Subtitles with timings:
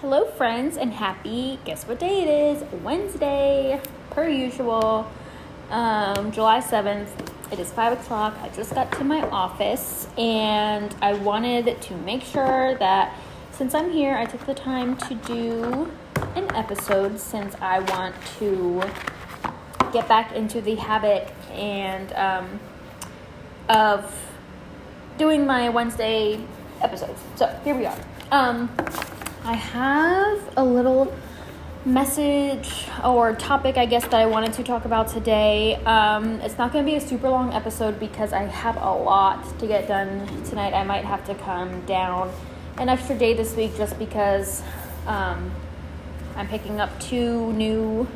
[0.00, 1.58] Hello, friends, and happy.
[1.64, 2.82] Guess what day it is?
[2.84, 5.10] Wednesday, per usual,
[5.70, 7.08] um, July 7th.
[7.50, 8.38] It is 5 o'clock.
[8.40, 13.12] I just got to my office and I wanted to make sure that
[13.50, 15.90] since I'm here, I took the time to do
[16.36, 18.80] an episode since I want to
[19.92, 22.60] get back into the habit and um,
[23.68, 24.14] of
[25.18, 26.38] doing my Wednesday
[26.82, 27.20] episodes.
[27.34, 27.98] So here we are.
[28.30, 28.70] Um,
[29.44, 31.14] I have a little
[31.84, 35.76] message or topic, I guess, that I wanted to talk about today.
[35.86, 39.58] Um, it's not going to be a super long episode because I have a lot
[39.60, 40.74] to get done tonight.
[40.74, 42.32] I might have to come down
[42.76, 44.62] an extra day this week just because
[45.06, 45.50] um,
[46.36, 48.06] I'm picking up two new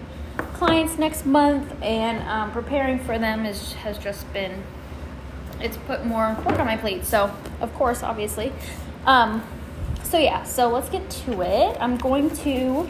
[0.55, 4.63] clients next month and um, preparing for them is, has just been
[5.61, 8.53] it's put more work on my plate so of course obviously
[9.07, 9.43] um,
[10.13, 11.75] so yeah, so let's get to it.
[11.81, 12.87] I'm going to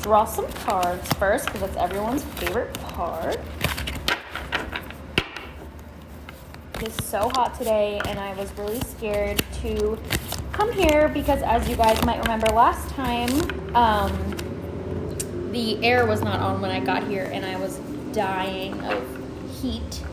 [0.00, 3.40] draw some cards first because that's everyone's favorite part.
[6.82, 9.98] It's so hot today and I was really scared to
[10.52, 16.38] come here because as you guys might remember last time, um, the air was not
[16.38, 17.80] on when I got here and I was
[18.12, 19.04] dying of
[19.60, 20.04] heat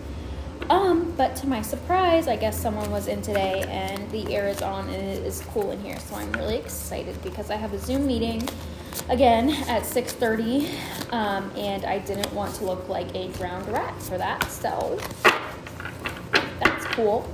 [0.70, 4.62] um, but to my surprise, I guess someone was in today and the air is
[4.62, 6.00] on and it is cool in here.
[6.00, 8.48] So I'm really excited because I have a Zoom meeting
[9.10, 10.70] again at 6:30,
[11.12, 14.50] um, and I didn't want to look like a drowned rat for that.
[14.52, 15.00] So
[16.60, 17.30] that's cool.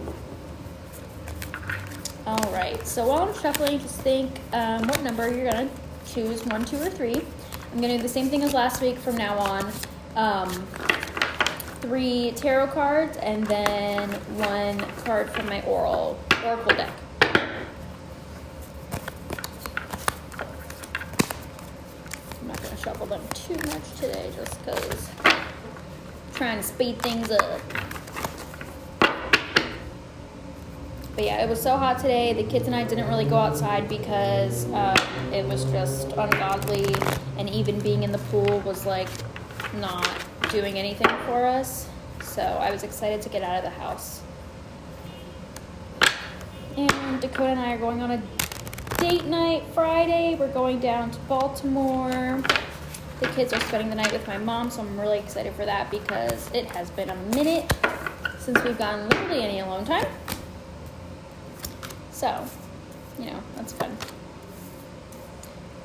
[2.25, 2.85] All right.
[2.87, 5.69] So while I'm shuffling, just think um, what number you're gonna
[6.05, 7.21] choose, one, two, or three.
[7.71, 9.71] I'm gonna do the same thing as last week from now on.
[10.15, 10.67] Um,
[11.83, 16.89] three tarot cards and then one card from my oral oracle deck.
[22.39, 25.09] I'm not going to shuffle them too much today just because
[26.35, 27.59] trying to speed things up.
[31.17, 32.31] But yeah, it was so hot today.
[32.31, 34.95] The kids and I didn't really go outside because uh,
[35.33, 36.95] it was just ungodly,
[37.37, 39.09] and even being in the pool was like
[39.75, 40.22] not
[40.53, 41.89] doing anything for us.
[42.21, 44.21] So I was excited to get out of the house.
[46.77, 48.21] And Dakota and I are going on a
[48.97, 50.35] date night Friday.
[50.39, 52.41] We're going down to Baltimore.
[53.19, 55.89] The kids are spending the night with my mom, so I'm really excited for that
[55.89, 57.71] because it has been a minute
[58.37, 60.05] since we've gotten literally any alone time.
[62.11, 62.45] So,
[63.17, 63.97] you know, that's fun.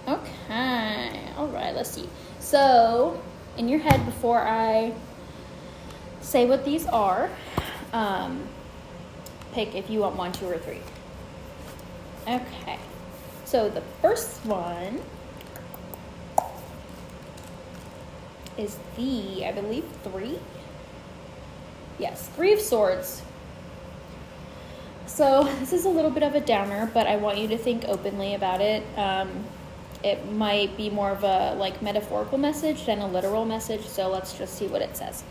[0.06, 2.08] Okay, all right, let's see.
[2.38, 3.20] So,
[3.58, 4.94] in your head before I
[6.20, 7.28] say what these are.
[7.92, 8.48] Um,
[9.52, 10.80] pick if you want one, two, or three.
[12.26, 12.78] Okay.
[13.44, 15.00] So the first one
[18.56, 20.38] is the, I believe, three.
[21.98, 23.22] Yes, three of swords.
[25.06, 27.84] So this is a little bit of a downer, but I want you to think
[27.86, 28.84] openly about it.
[28.96, 29.44] Um,
[30.02, 33.86] it might be more of a like metaphorical message than a literal message.
[33.86, 35.24] So let's just see what it says.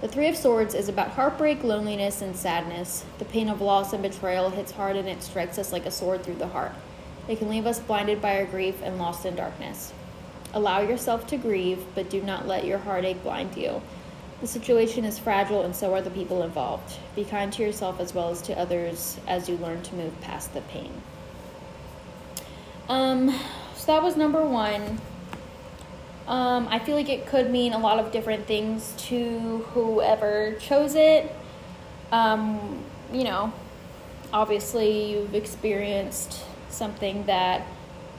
[0.00, 3.04] The Three of Swords is about heartbreak, loneliness, and sadness.
[3.18, 6.22] The pain of loss and betrayal hits hard and it strikes us like a sword
[6.22, 6.72] through the heart.
[7.28, 9.92] It can leave us blinded by our grief and lost in darkness.
[10.52, 13.82] Allow yourself to grieve, but do not let your heartache blind you.
[14.40, 16.98] The situation is fragile, and so are the people involved.
[17.14, 20.52] Be kind to yourself as well as to others as you learn to move past
[20.52, 20.92] the pain.
[22.88, 23.34] Um,
[23.86, 25.00] so that was number one.
[26.26, 30.96] Um, I feel like it could mean a lot of different things to whoever chose
[30.96, 31.32] it.
[32.10, 32.82] Um,
[33.12, 33.52] you know,
[34.32, 37.64] obviously, you've experienced something that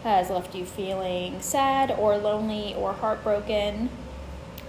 [0.03, 3.89] has left you feeling sad or lonely or heartbroken.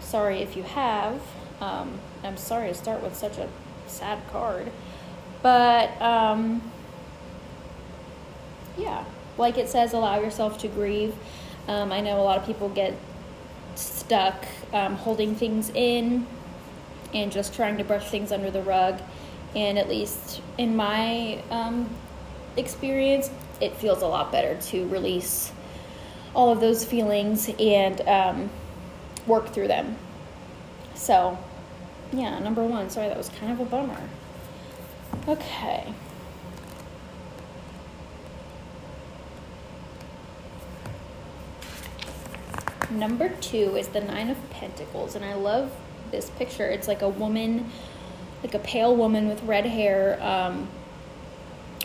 [0.00, 1.22] Sorry if you have.
[1.60, 3.48] Um, I'm sorry to start with such a
[3.86, 4.72] sad card.
[5.42, 6.72] But, um,
[8.76, 9.04] yeah,
[9.38, 11.15] like it says, allow yourself to grieve.
[11.66, 12.95] Um, I know a lot of people get
[13.74, 16.27] stuck um, holding things in
[17.15, 19.01] and just trying to brush things under the rug.
[19.54, 21.89] And at least in my um,
[22.57, 23.30] experience,
[23.60, 25.53] it feels a lot better to release
[26.34, 28.51] all of those feelings and um,
[29.27, 29.97] work through them.
[30.95, 31.39] So,
[32.12, 32.91] yeah, number one.
[32.91, 34.01] Sorry, that was kind of a bummer.
[35.27, 35.92] Okay.
[42.90, 45.70] Number two is the Nine of Pentacles, and I love
[46.10, 46.66] this picture.
[46.66, 47.70] It's like a woman,
[48.42, 50.68] like a pale woman with red hair, um,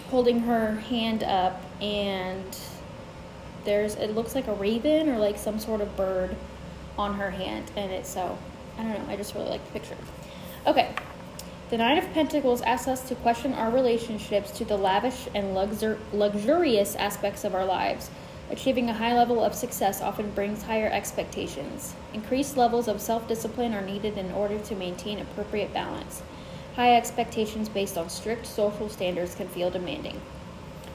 [0.09, 2.57] holding her hand up, and
[3.65, 6.35] there's it looks like a raven or like some sort of bird
[6.97, 8.37] on her hand, and it's so
[8.77, 9.11] I don't know.
[9.11, 9.97] I just really like the picture.
[10.65, 10.95] Okay,
[11.69, 15.99] the Nine of Pentacles asks us to question our relationships to the lavish and luxur-
[16.13, 18.09] luxurious aspects of our lives.
[18.53, 21.95] Achieving a high level of success often brings higher expectations.
[22.13, 26.21] Increased levels of self discipline are needed in order to maintain appropriate balance.
[26.75, 30.21] High expectations based on strict social standards can feel demanding.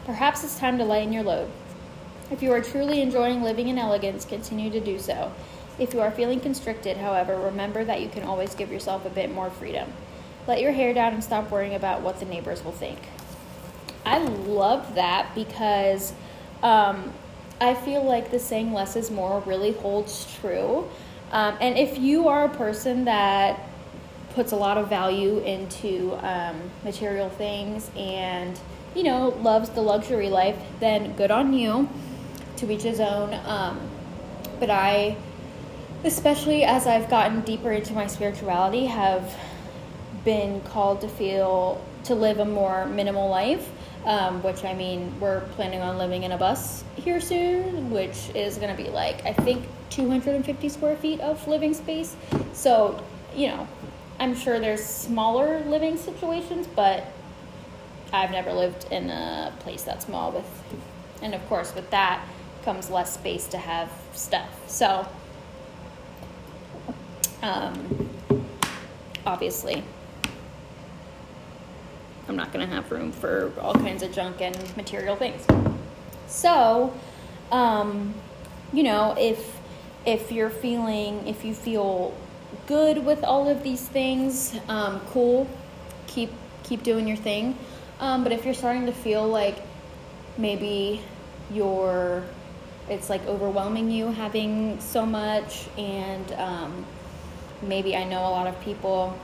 [0.06, 1.50] Perhaps it's time to lighten your load.
[2.31, 5.32] If you are truly enjoying living in elegance, continue to do so.
[5.81, 9.34] If you are feeling constricted, however, remember that you can always give yourself a bit
[9.34, 9.93] more freedom.
[10.46, 13.00] Let your hair down and stop worrying about what the neighbors will think.
[14.06, 16.12] I love that because
[16.62, 17.12] um,
[17.60, 20.88] I feel like the saying less is more really holds true.
[21.32, 23.60] Um, and if you are a person that
[24.34, 28.58] puts a lot of value into um, material things and
[28.94, 31.88] you know loves the luxury life, then good on you.
[32.58, 33.34] To each his own.
[33.46, 33.78] Um,
[34.58, 35.16] but I,
[36.02, 39.37] especially as I've gotten deeper into my spirituality, have
[40.25, 43.70] been called to feel to live a more minimal life.
[44.05, 48.56] Um, which I mean, we're planning on living in a bus here soon, which is
[48.56, 52.17] going to be like, I think, 250 square feet of living space.
[52.53, 53.03] So,
[53.35, 53.69] you know,
[54.21, 57.05] I'm sure there's smaller living situations, but
[58.12, 60.62] I've never lived in a place that small with,
[61.23, 62.27] and of course, with that
[62.65, 64.49] comes less space to have stuff.
[64.69, 65.06] So,
[67.43, 68.11] um,
[69.27, 69.85] obviously,
[72.29, 75.47] I'm not going to have room for all kinds of junk and material things.
[76.27, 76.93] So,
[77.51, 78.15] um,
[78.73, 79.59] you know, if
[80.05, 82.15] if you're feeling, if you feel
[82.67, 85.49] good with all of these things, um, cool,
[86.07, 86.31] keep
[86.63, 87.57] keep doing your thing.
[88.01, 89.59] Um, but if you're starting to feel like
[90.37, 91.01] maybe
[91.53, 92.23] you're,
[92.89, 96.85] it's like overwhelming you having so much, and um,
[97.63, 99.19] maybe I know a lot of people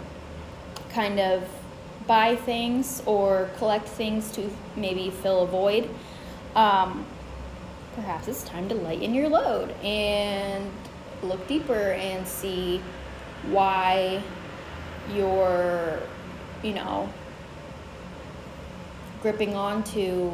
[0.91, 1.47] kind of
[2.07, 5.89] buy things or collect things to maybe fill a void,
[6.55, 7.07] um,
[7.95, 10.71] perhaps it's time to lighten your load and
[11.23, 12.81] look deeper and see
[13.49, 14.23] why
[15.15, 16.01] you're,
[16.63, 17.09] you know,
[19.23, 20.31] gripping onto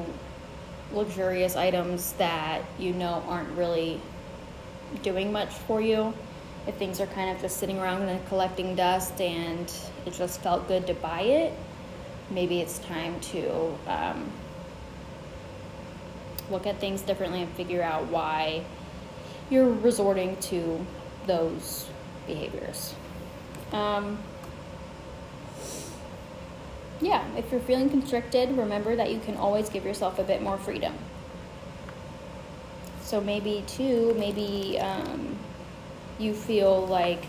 [0.93, 4.01] luxurious items that you know aren't really
[5.03, 6.13] doing much for you
[6.71, 9.73] if things are kind of just sitting around and collecting dust and
[10.07, 11.53] it just felt good to buy it,
[12.31, 14.31] maybe it's time to um,
[16.49, 18.65] look at things differently and figure out why
[19.51, 20.87] you're resorting to
[21.27, 21.89] those
[22.29, 22.95] behaviors.
[23.73, 24.23] Um,
[27.01, 30.57] yeah, if you're feeling constricted, remember that you can always give yourself a bit more
[30.57, 30.95] freedom.
[33.03, 35.37] So maybe, too, maybe um,
[36.21, 37.25] you feel like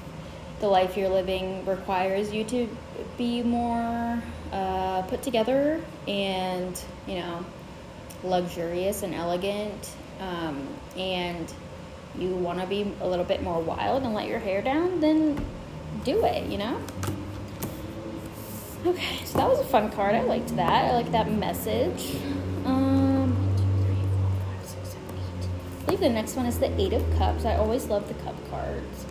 [0.59, 2.69] the life you're living requires you to
[3.17, 4.21] be more
[4.51, 7.45] uh, put together and, you know,
[8.23, 9.89] luxurious and elegant,
[10.19, 11.51] um, and
[12.17, 15.43] you want to be a little bit more wild and let your hair down, then
[16.03, 16.79] do it, you know?
[18.85, 20.15] Okay, so that was a fun card.
[20.15, 20.85] I liked that.
[20.85, 22.15] I like that message.
[25.91, 27.43] Believe the next one is the Eight of Cups.
[27.43, 29.05] I always love the cup cards.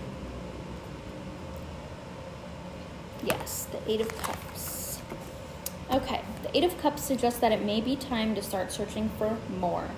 [3.22, 4.98] Yes, the Eight of Cups.
[5.92, 9.36] Okay, the Eight of Cups suggests that it may be time to start searching for
[9.58, 9.90] more.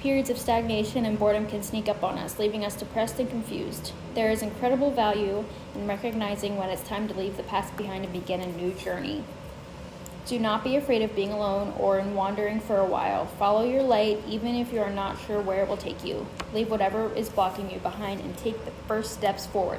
[0.00, 3.92] Periods of stagnation and boredom can sneak up on us, leaving us depressed and confused.
[4.14, 5.44] There is incredible value
[5.74, 9.22] in recognizing when it's time to leave the past behind and begin a new journey.
[10.26, 13.26] Do not be afraid of being alone or in wandering for a while.
[13.26, 16.26] Follow your light, even if you are not sure where it will take you.
[16.52, 19.78] Leave whatever is blocking you behind and take the first steps forward.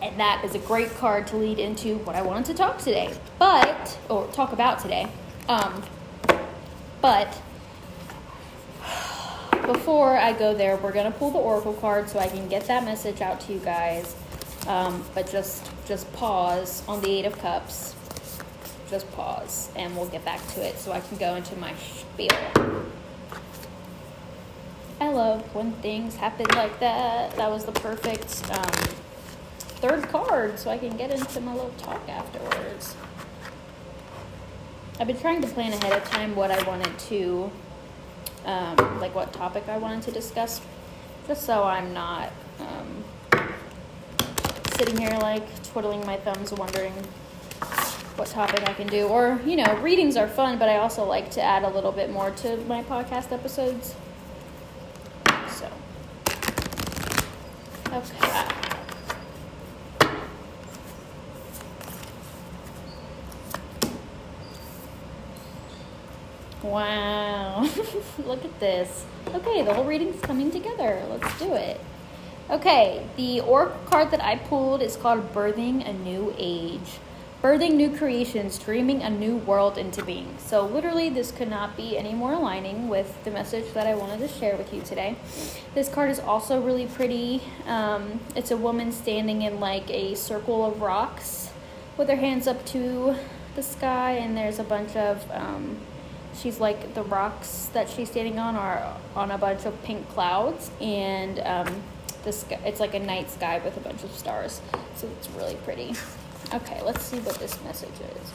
[0.00, 3.12] And that is a great card to lead into what I wanted to talk today,
[3.38, 5.08] but or talk about today.
[5.46, 5.82] Um,
[7.02, 7.38] but
[9.66, 12.84] before I go there, we're gonna pull the oracle card so I can get that
[12.84, 14.16] message out to you guys.
[14.66, 17.94] Um, but just just pause on the Eight of Cups.
[18.90, 22.30] Just pause, and we'll get back to it so I can go into my spiel.
[25.00, 27.36] I love when things happen like that.
[27.36, 28.88] That was the perfect um,
[29.80, 32.96] third card, so I can get into my little talk afterwards.
[34.98, 37.52] I've been trying to plan ahead of time what I wanted to
[38.44, 40.60] um, like what topic I wanted to discuss,
[41.26, 43.04] just so I'm not um,
[44.76, 46.94] sitting here like twiddling my thumbs, wondering
[48.18, 49.06] what topic I can do.
[49.06, 52.10] Or, you know, readings are fun, but I also like to add a little bit
[52.10, 53.94] more to my podcast episodes.
[55.48, 55.70] So,
[57.92, 58.44] okay.
[66.62, 67.68] Wow,
[68.26, 69.06] look at this.
[69.28, 71.02] Okay, the whole reading's coming together.
[71.08, 71.80] Let's do it.
[72.50, 76.98] Okay, the orc card that I pulled is called Birthing a New Age.
[77.48, 80.36] Birthing new creations, dreaming a new world into being.
[80.36, 84.18] So, literally, this could not be any more aligning with the message that I wanted
[84.18, 85.16] to share with you today.
[85.74, 87.40] This card is also really pretty.
[87.66, 91.50] Um, it's a woman standing in like a circle of rocks
[91.96, 93.16] with her hands up to
[93.54, 95.78] the sky, and there's a bunch of, um,
[96.36, 100.70] she's like, the rocks that she's standing on are on a bunch of pink clouds,
[100.82, 101.82] and um,
[102.24, 104.60] the sky, it's like a night sky with a bunch of stars.
[104.96, 105.94] So, it's really pretty.
[106.50, 108.32] Okay, let's see what this message is.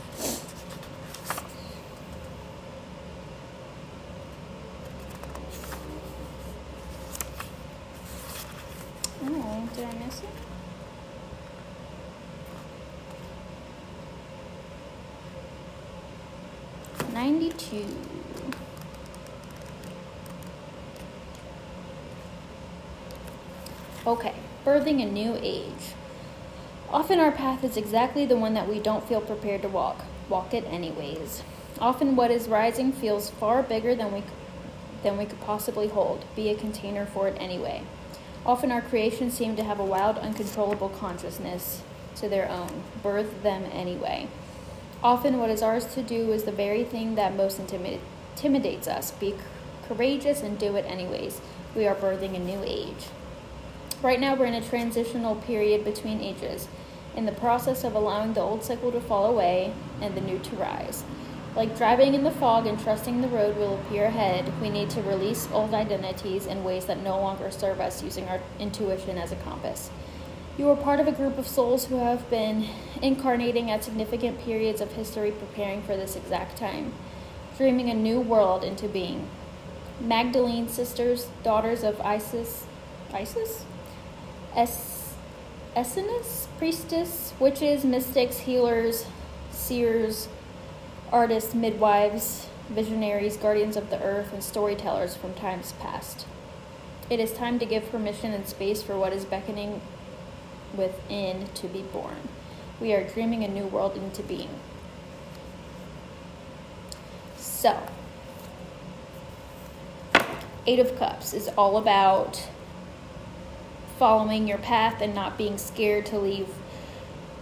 [9.25, 10.29] Oh, did I miss it?
[17.13, 17.85] Ninety-two.
[24.05, 25.95] Okay, birthing a new age.
[26.89, 30.03] Often our path is exactly the one that we don't feel prepared to walk.
[30.29, 31.43] Walk it anyways.
[31.79, 34.23] Often what is rising feels far bigger than we
[35.01, 36.23] than we could possibly hold.
[36.35, 37.83] Be a container for it anyway.
[38.45, 41.81] Often our creations seem to have a wild, uncontrollable consciousness
[42.15, 42.83] to their own.
[43.01, 44.27] Birth them anyway.
[45.03, 49.11] Often what is ours to do is the very thing that most intimidates us.
[49.11, 49.35] Be
[49.87, 51.41] courageous and do it anyways.
[51.75, 53.09] We are birthing a new age.
[54.03, 56.67] Right now, we're in a transitional period between ages,
[57.15, 60.55] in the process of allowing the old cycle to fall away and the new to
[60.57, 61.05] rise.
[61.55, 65.01] Like driving in the fog and trusting the road will appear ahead, we need to
[65.03, 69.37] release old identities in ways that no longer serve us using our intuition as a
[69.37, 69.89] compass.
[70.57, 72.67] You are part of a group of souls who have been
[73.01, 76.91] incarnating at significant periods of history preparing for this exact time,
[77.55, 79.29] dreaming a new world into being.
[80.01, 82.65] Magdalene sisters, daughters of Isis,
[83.13, 83.63] Isis?
[84.55, 85.15] Es-
[85.75, 89.05] Essenes, priestess, witches, mystics, healers,
[89.51, 90.27] seers,
[91.11, 96.25] artists, midwives, visionaries, guardians of the earth, and storytellers from times past.
[97.09, 99.81] It is time to give permission and space for what is beckoning
[100.75, 102.29] within to be born.
[102.79, 104.49] We are dreaming a new world into being.
[107.37, 107.77] So,
[110.65, 112.47] Eight of Cups is all about
[113.97, 116.47] following your path and not being scared to leave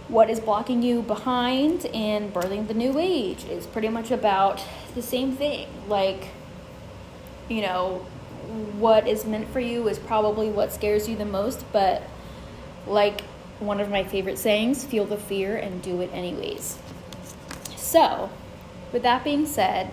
[0.08, 4.62] what is blocking you behind and birthing the new age is pretty much about
[4.94, 5.66] the same thing.
[5.88, 6.28] Like,
[7.48, 8.04] you know,
[8.78, 12.02] what is meant for you is probably what scares you the most, but
[12.86, 13.22] like
[13.58, 16.78] one of my favorite sayings, feel the fear and do it anyways.
[17.76, 18.30] So,
[18.92, 19.88] with that being said,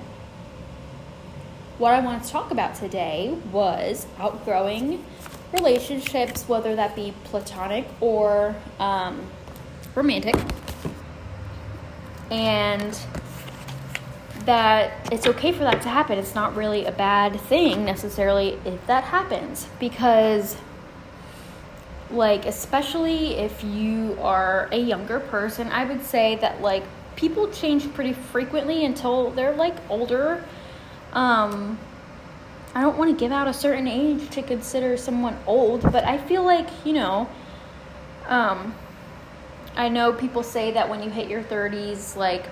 [1.77, 5.05] what I wanted to talk about today was outgrowing
[5.53, 9.21] relationships, whether that be platonic or um,
[9.95, 10.35] romantic,
[12.31, 12.97] and
[14.45, 16.17] that it's okay for that to happen.
[16.17, 20.55] It's not really a bad thing necessarily if that happens because
[22.11, 26.83] like especially if you are a younger person, I would say that like
[27.15, 30.43] people change pretty frequently until they're like older.
[31.13, 31.77] Um
[32.75, 36.17] I don't want to give out a certain age to consider someone old, but I
[36.17, 37.27] feel like, you know,
[38.27, 38.75] um,
[39.75, 42.45] I know people say that when you hit your 30s, like,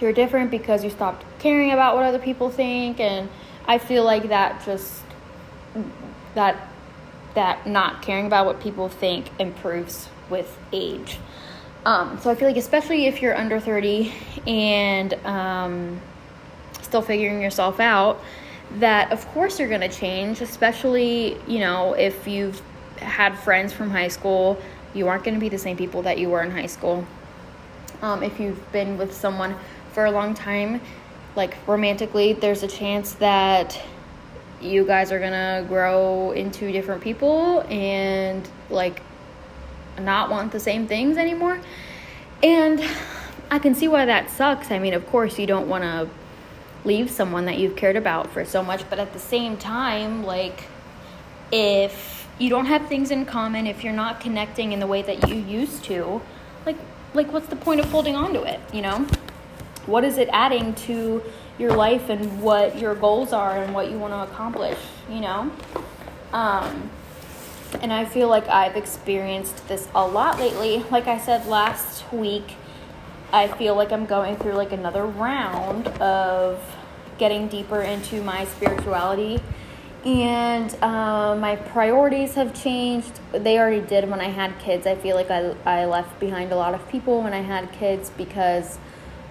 [0.00, 3.28] you're different because you stopped caring about what other people think, and
[3.66, 5.02] I feel like that just,
[6.34, 6.68] that,
[7.34, 11.18] that not caring about what people think improves with age.
[11.84, 14.12] Um, so I feel like, especially if you're under 30
[14.46, 16.00] and um,
[16.82, 18.20] still figuring yourself out,
[18.78, 22.60] that of course you're going to change, especially, you know, if you've
[22.98, 24.60] had friends from high school,
[24.94, 27.06] you aren't going to be the same people that you were in high school.
[28.02, 29.54] Um, if you've been with someone
[29.92, 30.80] for a long time,
[31.34, 33.80] like romantically, there's a chance that
[34.60, 39.02] you guys are gonna grow into different people and like
[40.00, 41.60] not want the same things anymore.
[42.42, 42.82] And
[43.50, 44.70] I can see why that sucks.
[44.70, 46.08] I mean, of course, you don't want to
[46.86, 50.64] leave someone that you've cared about for so much, but at the same time, like
[51.52, 55.28] if you don't have things in common, if you're not connecting in the way that
[55.28, 56.22] you used to,
[56.64, 56.76] like
[57.14, 59.06] like what's the point of holding on to it, you know?
[59.86, 61.22] What is it adding to
[61.58, 64.78] your life and what your goals are and what you want to accomplish,
[65.10, 65.50] you know?
[66.32, 66.90] Um
[67.80, 70.84] and I feel like I've experienced this a lot lately.
[70.90, 72.54] Like I said last week,
[73.32, 76.60] I feel like I'm going through like another round of
[77.18, 79.40] getting deeper into my spirituality.
[80.04, 83.18] And um, my priorities have changed.
[83.32, 84.86] They already did when I had kids.
[84.86, 88.10] I feel like I, I left behind a lot of people when I had kids
[88.10, 88.78] because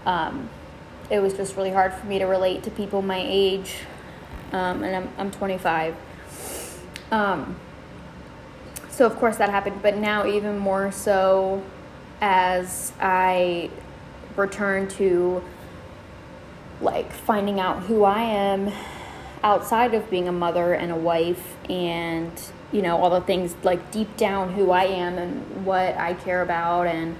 [0.06, 0.50] um,
[1.10, 3.76] it was just really hard for me to relate to people my age.
[4.52, 5.96] Um, and I'm, I'm 25.
[7.12, 7.56] Um,
[8.90, 9.82] so, of course, that happened.
[9.82, 11.64] But now, even more so
[12.22, 13.70] as I
[14.36, 15.44] return to
[16.82, 18.72] like finding out who I am
[19.44, 22.32] outside of being a mother and a wife and
[22.72, 26.42] you know all the things like deep down who I am and what I care
[26.42, 27.16] about and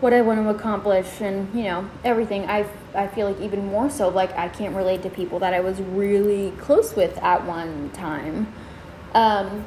[0.00, 2.44] what I want to accomplish and you know everything.
[2.44, 5.60] I I feel like even more so like I can't relate to people that I
[5.60, 8.52] was really close with at one time.
[9.14, 9.64] Um,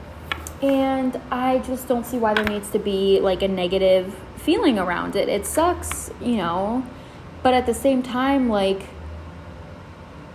[0.62, 5.16] and I just don't see why there needs to be like a negative feeling around
[5.16, 5.28] it.
[5.28, 6.86] It sucks you know
[7.42, 8.84] but at the same time like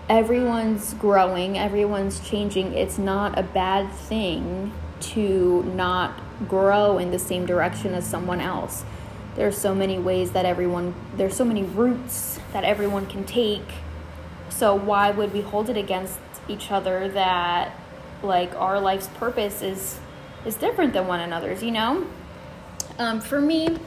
[0.09, 2.75] everyone's growing, everyone's changing.
[2.75, 8.85] It's not a bad thing to not grow in the same direction as someone else.
[9.35, 13.67] There's so many ways that everyone, there's so many routes that everyone can take.
[14.49, 16.19] So why would we hold it against
[16.49, 17.73] each other that
[18.23, 19.99] like our life's purpose is
[20.45, 22.07] is different than one another's, you know?
[22.99, 23.79] Um, for me,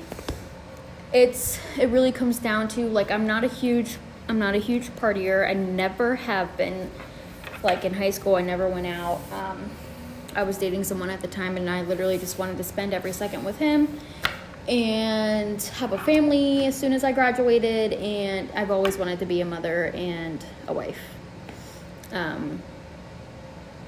[1.14, 3.98] it's it really comes down to like I'm not a huge
[4.30, 5.50] I'm not a huge partier.
[5.50, 6.92] I never have been.
[7.64, 9.20] Like in high school, I never went out.
[9.32, 9.72] Um,
[10.36, 13.12] I was dating someone at the time, and I literally just wanted to spend every
[13.12, 14.00] second with him
[14.68, 17.94] and have a family as soon as I graduated.
[17.94, 21.00] And I've always wanted to be a mother and a wife.
[22.12, 22.62] Um,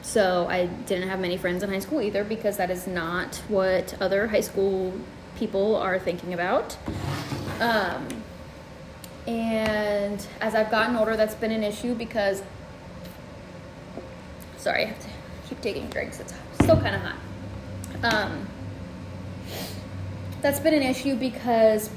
[0.01, 3.95] so I didn't have many friends in high school either because that is not what
[4.01, 4.93] other high school
[5.37, 6.75] people are thinking about.
[7.59, 8.18] Um,
[9.29, 12.41] and as I've gotten older, that's been an issue because,
[14.57, 15.07] sorry, I have to
[15.47, 16.19] keep taking drinks.
[16.19, 17.15] It's still kind of hot.
[18.01, 18.47] Um,
[20.41, 21.91] that's been an issue because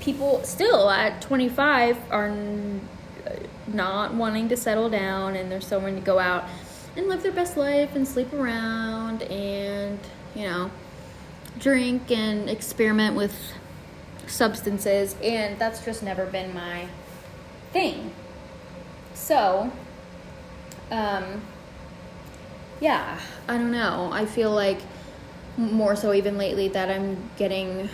[0.00, 2.34] people still at 25 are
[3.68, 6.48] not wanting to settle down and they're still wanting to go out
[6.96, 10.00] and live their best life and sleep around and,
[10.34, 10.72] you know,
[11.60, 13.52] drink and experiment with
[14.26, 16.86] substances, and that's just never been my
[17.72, 18.12] thing.
[19.14, 19.70] So,
[20.90, 21.42] um,
[22.80, 24.10] yeah, I don't know.
[24.12, 24.80] I feel like
[25.56, 27.88] more so even lately that I'm getting.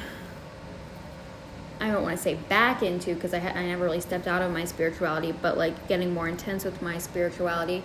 [1.80, 4.40] I don't want to say back into because I, ha- I never really stepped out
[4.40, 7.82] of my spirituality, but like getting more intense with my spirituality.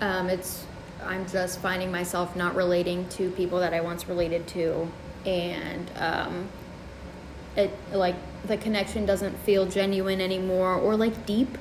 [0.00, 0.64] Um, it's
[1.02, 4.88] I'm just finding myself not relating to people that I once related to,
[5.26, 6.48] and um,
[7.56, 11.58] it like the connection doesn't feel genuine anymore or like deep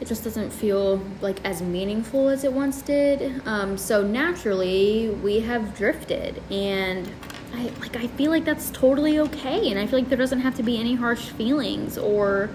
[0.00, 5.40] it just doesn't feel like as meaningful as it once did um, so naturally we
[5.40, 7.10] have drifted and
[7.54, 10.54] I like I feel like that's totally okay and I feel like there doesn't have
[10.56, 12.50] to be any harsh feelings or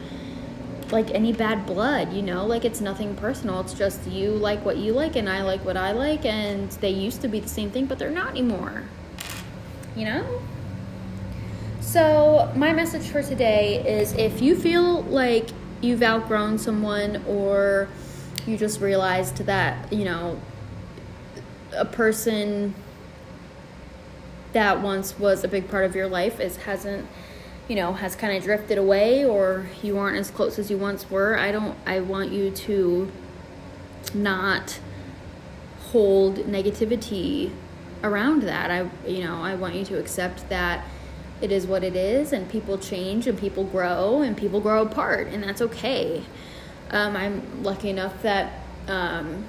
[0.91, 2.45] like any bad blood, you know?
[2.45, 3.59] Like it's nothing personal.
[3.61, 6.91] It's just you like what you like and I like what I like and they
[6.91, 8.83] used to be the same thing, but they're not anymore.
[9.95, 10.41] You know?
[11.93, 17.87] So, my message for today is if you feel like you've outgrown someone or
[18.47, 20.41] you just realized that, you know,
[21.71, 22.73] a person
[24.53, 27.07] that once was a big part of your life is hasn't
[27.67, 31.09] you know has kind of drifted away or you aren't as close as you once
[31.09, 33.11] were i don't i want you to
[34.13, 34.79] not
[35.91, 37.51] hold negativity
[38.03, 38.69] around that.
[38.69, 40.85] I you know i want you to accept that
[41.43, 45.27] it is what it is, and people change and people grow and people grow apart,
[45.27, 46.23] and that's okay.
[46.89, 49.43] Um, I'm lucky enough that um,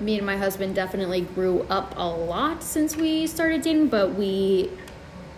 [0.00, 4.70] me and my husband definitely grew up a lot since we started dating, but we,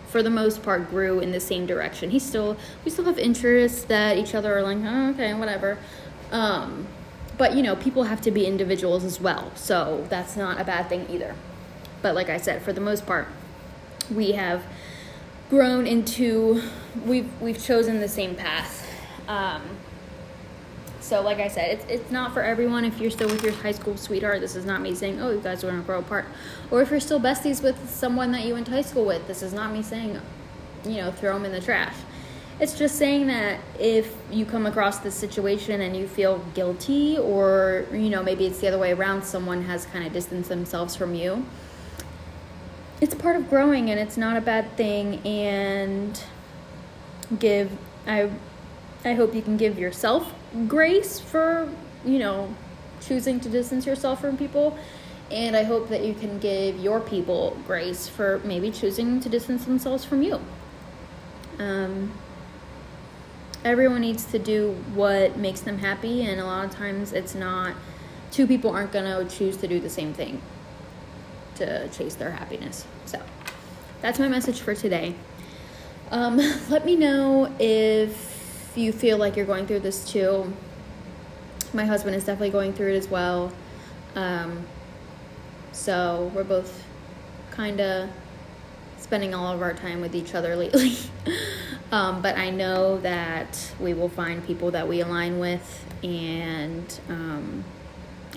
[0.09, 2.11] for the most part, grew in the same direction.
[2.11, 5.79] He still, we still have interests that each other are like, oh, okay, whatever.
[6.33, 6.87] Um,
[7.37, 10.89] but you know, people have to be individuals as well, so that's not a bad
[10.89, 11.35] thing either.
[12.01, 13.29] But like I said, for the most part,
[14.11, 14.63] we have
[15.51, 16.63] grown into
[17.05, 18.89] we've we've chosen the same path.
[19.29, 19.63] Um,
[21.01, 22.85] so, like I said, it's it's not for everyone.
[22.85, 25.41] If you're still with your high school sweetheart, this is not me saying, "Oh, you
[25.41, 26.27] guys are gonna grow apart."
[26.71, 29.43] Or if you're still besties with someone that you went to high school with, this
[29.43, 30.21] is not me saying,
[30.85, 31.97] you know, throw them in the trash.
[32.61, 37.87] It's just saying that if you come across this situation and you feel guilty, or
[37.93, 41.15] you know, maybe it's the other way around, someone has kind of distanced themselves from
[41.15, 41.45] you
[43.01, 46.23] it's part of growing and it's not a bad thing and
[47.39, 47.71] give
[48.07, 48.31] I
[49.05, 50.35] I hope you can give yourself
[50.69, 51.71] grace for,
[52.05, 52.55] you know,
[53.01, 54.77] choosing to distance yourself from people
[55.31, 59.65] and I hope that you can give your people grace for maybe choosing to distance
[59.65, 60.41] themselves from you.
[61.59, 62.13] Um,
[63.65, 67.75] everyone needs to do what makes them happy, and a lot of times it's not,
[68.33, 70.43] two people aren't going to choose to do the same thing
[71.61, 72.87] to chase their happiness.
[73.07, 73.23] So
[74.03, 75.14] that's my message for today.
[76.11, 76.37] Um,
[76.68, 80.53] let me know if you feel like you're going through this too.
[81.73, 83.53] My husband is definitely going through it as well.
[84.14, 84.66] Um,
[85.73, 86.85] so we're both
[87.51, 88.11] kind of
[88.99, 90.96] spending all of our time with each other lately.
[91.92, 97.64] um, but I know that we will find people that we align with, and um,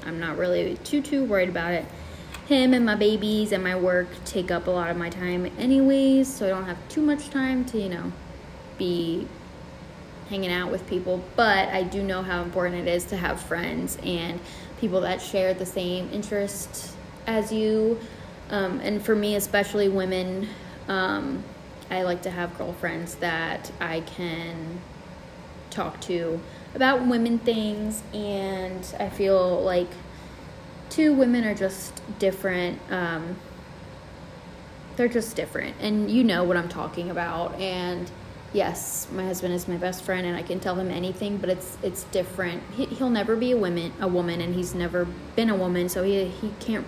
[0.05, 1.85] I'm not really too too worried about it.
[2.47, 6.27] Him and my babies and my work take up a lot of my time, anyways,
[6.27, 8.11] so I don't have too much time to you know
[8.77, 9.27] be
[10.29, 11.23] hanging out with people.
[11.35, 14.39] But I do know how important it is to have friends and
[14.79, 16.95] people that share the same interests
[17.27, 17.99] as you.
[18.49, 20.47] Um, and for me, especially women,
[20.87, 21.43] um,
[21.89, 24.81] I like to have girlfriends that I can
[25.69, 26.39] talk to
[26.75, 28.03] about women things.
[28.13, 29.89] And I feel like
[30.93, 32.79] two women are just different.
[32.91, 33.35] Um,
[34.95, 35.75] they're just different.
[35.79, 37.59] And you know what I'm talking about.
[37.59, 38.11] And
[38.53, 41.77] yes, my husband is my best friend, and I can tell him anything, but it's
[41.81, 42.61] it's different.
[42.75, 46.03] He, will never be a woman, a woman, and he's never been a woman, so
[46.03, 46.85] he he can't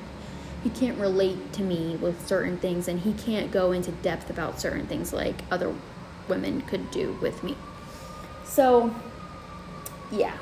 [0.63, 4.60] he can't relate to me with certain things and he can't go into depth about
[4.60, 5.72] certain things like other
[6.28, 7.56] women could do with me.
[8.46, 8.94] So,
[10.12, 10.36] yeah,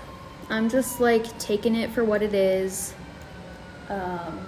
[0.49, 2.93] I'm just like taking it for what it is.
[3.93, 4.39] Um,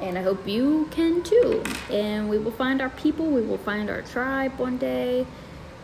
[0.00, 1.62] and I hope you can too.
[1.90, 5.26] And we will find our people, we will find our tribe one day,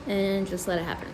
[0.07, 1.09] and just let it happen.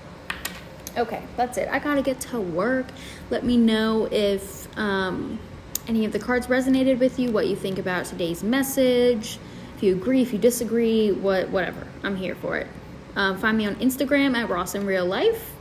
[0.96, 1.68] Okay, that's it.
[1.68, 2.86] I gotta get to work.
[3.30, 5.38] Let me know if um,
[5.86, 9.38] any of the cards resonated with you, what you think about today's message,
[9.76, 11.86] if you agree, if you disagree, what whatever.
[12.02, 12.66] I'm here for it.
[13.14, 15.54] Um, find me on Instagram at Ross in Real Life,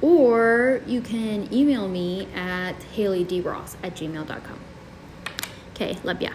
[0.00, 4.60] or you can email me at HaleyDRoss at gmail.com.
[5.74, 6.30] Okay, love ya.